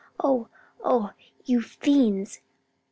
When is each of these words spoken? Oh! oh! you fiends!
Oh! 0.19 0.47
oh! 0.83 1.11
you 1.45 1.61
fiends! 1.61 2.39